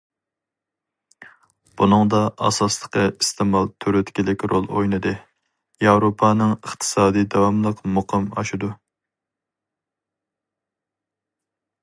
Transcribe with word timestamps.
بۇنىڭدا 1.81 2.21
ئاساسلىقى 2.47 3.03
ئىستېمال 3.09 3.69
تۈرتكىلىك 3.85 4.45
رول 4.53 4.65
ئوينىدى، 4.79 5.13
ياۋروپانىڭ 5.87 6.55
ئىقتىسادى 6.57 7.25
داۋاملىق 7.35 7.85
مۇقىم 7.99 8.25
ئاشىدۇ. 8.49 8.71